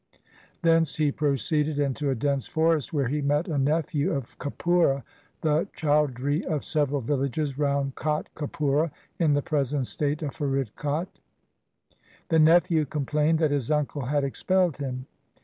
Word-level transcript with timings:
Thence 0.63 0.95
he 0.95 1.11
proceeded 1.11 1.77
into 1.77 2.09
a 2.09 2.15
dense 2.15 2.47
forest 2.47 2.91
where 2.91 3.07
he 3.07 3.21
met 3.21 3.47
a 3.47 3.59
nephew 3.59 4.11
of 4.13 4.35
Kapura, 4.39 5.03
the 5.41 5.67
Chaudhri 5.77 6.43
of 6.43 6.65
several 6.65 7.01
villages 7.01 7.59
round 7.59 7.93
Kot 7.93 8.29
Kapura 8.35 8.89
in 9.19 9.35
the 9.35 9.43
present 9.43 9.85
state 9.85 10.23
of 10.23 10.33
Faridkot. 10.35 11.19
The 12.29 12.39
nephew 12.39 12.85
complained 12.85 13.37
that 13.37 13.51
his 13.51 13.69
uncle 13.69 14.05
had 14.05 14.23
expelled 14.23 14.77
him. 14.77 15.05